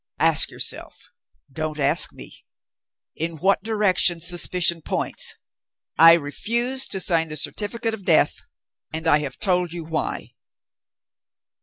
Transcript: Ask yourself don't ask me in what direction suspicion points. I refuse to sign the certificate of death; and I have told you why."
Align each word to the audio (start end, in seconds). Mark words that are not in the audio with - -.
Ask 0.17 0.49
yourself 0.49 1.09
don't 1.53 1.79
ask 1.79 2.11
me 2.11 2.43
in 3.15 3.37
what 3.37 3.61
direction 3.61 4.19
suspicion 4.19 4.81
points. 4.81 5.35
I 5.99 6.13
refuse 6.15 6.87
to 6.87 6.99
sign 6.99 7.27
the 7.27 7.37
certificate 7.37 7.93
of 7.93 8.03
death; 8.03 8.35
and 8.91 9.07
I 9.07 9.19
have 9.19 9.37
told 9.37 9.73
you 9.73 9.85
why." 9.85 10.33